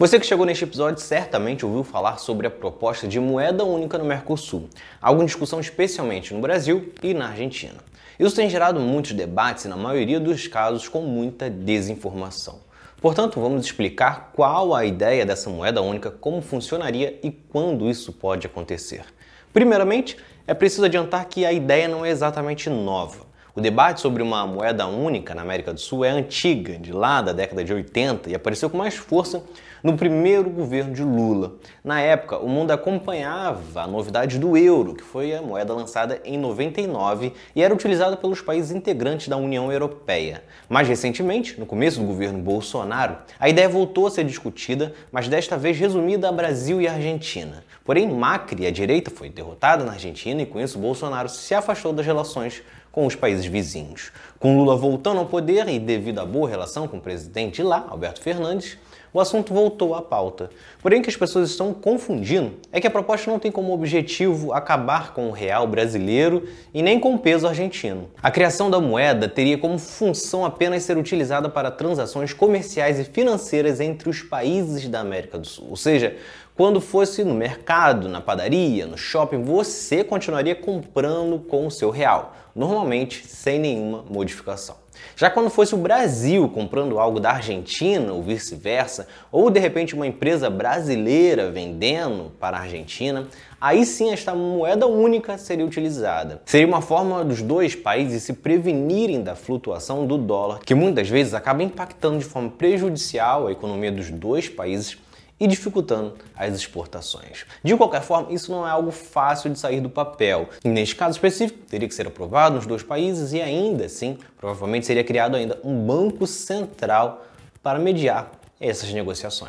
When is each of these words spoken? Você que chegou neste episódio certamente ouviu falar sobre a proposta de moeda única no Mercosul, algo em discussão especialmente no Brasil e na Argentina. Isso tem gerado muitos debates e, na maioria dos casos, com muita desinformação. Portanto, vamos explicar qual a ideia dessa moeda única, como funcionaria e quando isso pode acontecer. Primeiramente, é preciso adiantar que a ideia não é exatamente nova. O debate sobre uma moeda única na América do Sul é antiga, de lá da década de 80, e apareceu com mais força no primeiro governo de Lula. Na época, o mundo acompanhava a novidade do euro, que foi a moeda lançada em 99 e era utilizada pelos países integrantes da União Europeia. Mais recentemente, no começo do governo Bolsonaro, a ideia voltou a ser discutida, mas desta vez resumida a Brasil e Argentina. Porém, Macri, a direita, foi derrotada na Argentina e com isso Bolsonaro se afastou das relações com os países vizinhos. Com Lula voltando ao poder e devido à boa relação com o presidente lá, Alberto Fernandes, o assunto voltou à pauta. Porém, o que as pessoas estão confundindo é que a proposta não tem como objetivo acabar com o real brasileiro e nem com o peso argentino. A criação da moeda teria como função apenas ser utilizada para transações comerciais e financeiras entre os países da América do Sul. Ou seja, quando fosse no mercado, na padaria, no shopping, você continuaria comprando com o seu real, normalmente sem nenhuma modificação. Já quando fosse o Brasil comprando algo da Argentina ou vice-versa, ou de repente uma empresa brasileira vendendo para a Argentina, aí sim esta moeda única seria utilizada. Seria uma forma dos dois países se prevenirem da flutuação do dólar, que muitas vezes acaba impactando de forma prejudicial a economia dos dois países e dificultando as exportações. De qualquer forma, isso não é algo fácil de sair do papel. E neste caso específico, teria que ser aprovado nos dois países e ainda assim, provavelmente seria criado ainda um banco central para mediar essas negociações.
Você 0.00 0.18
que 0.18 0.24
chegou 0.24 0.46
neste 0.46 0.64
episódio 0.64 0.98
certamente 0.98 1.66
ouviu 1.66 1.84
falar 1.84 2.16
sobre 2.16 2.46
a 2.46 2.50
proposta 2.50 3.06
de 3.06 3.20
moeda 3.20 3.66
única 3.66 3.98
no 3.98 4.04
Mercosul, 4.06 4.66
algo 4.98 5.22
em 5.22 5.26
discussão 5.26 5.60
especialmente 5.60 6.32
no 6.32 6.40
Brasil 6.40 6.90
e 7.02 7.12
na 7.12 7.28
Argentina. 7.28 7.74
Isso 8.18 8.34
tem 8.34 8.48
gerado 8.48 8.80
muitos 8.80 9.12
debates 9.12 9.66
e, 9.66 9.68
na 9.68 9.76
maioria 9.76 10.18
dos 10.18 10.46
casos, 10.46 10.88
com 10.88 11.02
muita 11.02 11.50
desinformação. 11.50 12.60
Portanto, 12.98 13.38
vamos 13.38 13.66
explicar 13.66 14.30
qual 14.34 14.74
a 14.74 14.86
ideia 14.86 15.26
dessa 15.26 15.50
moeda 15.50 15.82
única, 15.82 16.10
como 16.10 16.40
funcionaria 16.40 17.20
e 17.22 17.30
quando 17.30 17.86
isso 17.86 18.10
pode 18.10 18.46
acontecer. 18.46 19.04
Primeiramente, 19.52 20.16
é 20.46 20.54
preciso 20.54 20.86
adiantar 20.86 21.26
que 21.26 21.44
a 21.44 21.52
ideia 21.52 21.86
não 21.86 22.06
é 22.06 22.08
exatamente 22.08 22.70
nova. 22.70 23.26
O 23.52 23.60
debate 23.60 24.00
sobre 24.00 24.22
uma 24.22 24.46
moeda 24.46 24.86
única 24.86 25.34
na 25.34 25.42
América 25.42 25.72
do 25.72 25.80
Sul 25.80 26.04
é 26.04 26.10
antiga, 26.10 26.78
de 26.78 26.92
lá 26.92 27.20
da 27.20 27.32
década 27.32 27.64
de 27.64 27.74
80, 27.74 28.30
e 28.30 28.34
apareceu 28.34 28.70
com 28.70 28.78
mais 28.78 28.94
força 28.94 29.42
no 29.82 29.96
primeiro 29.96 30.48
governo 30.48 30.94
de 30.94 31.02
Lula. 31.02 31.54
Na 31.82 32.00
época, 32.00 32.38
o 32.38 32.48
mundo 32.48 32.70
acompanhava 32.70 33.82
a 33.82 33.86
novidade 33.88 34.38
do 34.38 34.56
euro, 34.56 34.94
que 34.94 35.02
foi 35.02 35.34
a 35.34 35.42
moeda 35.42 35.74
lançada 35.74 36.20
em 36.24 36.38
99 36.38 37.32
e 37.56 37.62
era 37.62 37.74
utilizada 37.74 38.16
pelos 38.16 38.40
países 38.40 38.70
integrantes 38.70 39.26
da 39.26 39.36
União 39.36 39.72
Europeia. 39.72 40.44
Mais 40.68 40.86
recentemente, 40.86 41.58
no 41.58 41.66
começo 41.66 41.98
do 41.98 42.06
governo 42.06 42.38
Bolsonaro, 42.38 43.16
a 43.38 43.48
ideia 43.48 43.68
voltou 43.68 44.06
a 44.06 44.10
ser 44.10 44.24
discutida, 44.24 44.92
mas 45.10 45.28
desta 45.28 45.56
vez 45.56 45.76
resumida 45.76 46.28
a 46.28 46.32
Brasil 46.32 46.80
e 46.80 46.86
Argentina. 46.86 47.64
Porém, 47.84 48.08
Macri, 48.08 48.66
a 48.66 48.70
direita, 48.70 49.10
foi 49.10 49.28
derrotada 49.28 49.84
na 49.84 49.92
Argentina 49.92 50.42
e 50.42 50.46
com 50.46 50.60
isso 50.60 50.78
Bolsonaro 50.78 51.28
se 51.28 51.54
afastou 51.54 51.92
das 51.92 52.06
relações 52.06 52.62
com 52.92 53.06
os 53.06 53.14
países 53.14 53.46
vizinhos. 53.46 54.10
Com 54.38 54.56
Lula 54.56 54.76
voltando 54.76 55.18
ao 55.18 55.26
poder 55.26 55.68
e 55.68 55.78
devido 55.78 56.18
à 56.18 56.24
boa 56.24 56.48
relação 56.48 56.88
com 56.88 56.96
o 56.96 57.00
presidente 57.00 57.62
lá, 57.62 57.86
Alberto 57.88 58.20
Fernandes, 58.20 58.78
o 59.12 59.20
assunto 59.20 59.52
voltou 59.52 59.94
à 59.94 60.02
pauta. 60.02 60.50
Porém, 60.80 61.00
o 61.00 61.02
que 61.02 61.10
as 61.10 61.16
pessoas 61.16 61.50
estão 61.50 61.74
confundindo 61.74 62.52
é 62.70 62.80
que 62.80 62.86
a 62.86 62.90
proposta 62.90 63.28
não 63.28 63.40
tem 63.40 63.50
como 63.50 63.72
objetivo 63.72 64.52
acabar 64.52 65.12
com 65.12 65.28
o 65.28 65.32
real 65.32 65.66
brasileiro 65.66 66.48
e 66.72 66.80
nem 66.80 67.00
com 67.00 67.14
o 67.14 67.18
peso 67.18 67.48
argentino. 67.48 68.08
A 68.22 68.30
criação 68.30 68.70
da 68.70 68.78
moeda 68.80 69.28
teria 69.28 69.58
como 69.58 69.78
função 69.78 70.44
apenas 70.44 70.84
ser 70.84 70.96
utilizada 70.96 71.48
para 71.48 71.72
transações 71.72 72.32
comerciais 72.32 73.00
e 73.00 73.04
financeiras 73.04 73.80
entre 73.80 74.08
os 74.08 74.22
países 74.22 74.88
da 74.88 75.00
América 75.00 75.38
do 75.38 75.46
Sul. 75.46 75.66
Ou 75.70 75.76
seja, 75.76 76.16
quando 76.60 76.78
fosse 76.78 77.24
no 77.24 77.32
mercado, 77.32 78.06
na 78.06 78.20
padaria, 78.20 78.84
no 78.84 78.98
shopping, 78.98 79.42
você 79.42 80.04
continuaria 80.04 80.54
comprando 80.54 81.38
com 81.38 81.66
o 81.66 81.70
seu 81.70 81.88
real, 81.88 82.36
normalmente 82.54 83.26
sem 83.26 83.58
nenhuma 83.58 84.04
modificação. 84.10 84.76
Já 85.16 85.30
quando 85.30 85.48
fosse 85.48 85.74
o 85.74 85.78
Brasil 85.78 86.46
comprando 86.50 86.98
algo 86.98 87.18
da 87.18 87.30
Argentina 87.30 88.12
ou 88.12 88.22
vice-versa, 88.22 89.08
ou 89.32 89.48
de 89.48 89.58
repente 89.58 89.94
uma 89.94 90.06
empresa 90.06 90.50
brasileira 90.50 91.50
vendendo 91.50 92.30
para 92.38 92.58
a 92.58 92.60
Argentina, 92.60 93.26
aí 93.58 93.86
sim 93.86 94.12
esta 94.12 94.34
moeda 94.34 94.86
única 94.86 95.38
seria 95.38 95.64
utilizada. 95.64 96.42
Seria 96.44 96.66
uma 96.66 96.82
forma 96.82 97.24
dos 97.24 97.40
dois 97.40 97.74
países 97.74 98.22
se 98.22 98.34
prevenirem 98.34 99.22
da 99.22 99.34
flutuação 99.34 100.06
do 100.06 100.18
dólar, 100.18 100.60
que 100.60 100.74
muitas 100.74 101.08
vezes 101.08 101.32
acaba 101.32 101.62
impactando 101.62 102.18
de 102.18 102.24
forma 102.26 102.50
prejudicial 102.50 103.46
a 103.46 103.52
economia 103.52 103.90
dos 103.90 104.10
dois 104.10 104.46
países 104.46 104.98
e 105.40 105.46
dificultando 105.46 106.16
as 106.36 106.54
exportações. 106.54 107.46
De 107.64 107.74
qualquer 107.74 108.02
forma, 108.02 108.30
isso 108.30 108.52
não 108.52 108.66
é 108.66 108.70
algo 108.70 108.90
fácil 108.90 109.50
de 109.50 109.58
sair 109.58 109.80
do 109.80 109.88
papel. 109.88 110.50
E 110.62 110.68
neste 110.68 110.94
caso 110.94 111.16
específico, 111.16 111.58
teria 111.66 111.88
que 111.88 111.94
ser 111.94 112.06
aprovado 112.06 112.56
nos 112.56 112.66
dois 112.66 112.82
países 112.82 113.32
e 113.32 113.40
ainda 113.40 113.86
assim, 113.86 114.18
provavelmente 114.36 114.84
seria 114.84 115.02
criado 115.02 115.34
ainda 115.34 115.58
um 115.64 115.86
banco 115.86 116.26
central 116.26 117.24
para 117.62 117.78
mediar 117.78 118.30
essas 118.60 118.92
negociações. 118.92 119.48